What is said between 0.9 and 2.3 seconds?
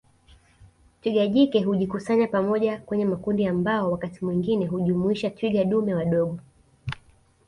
Twiga jike hujikusanya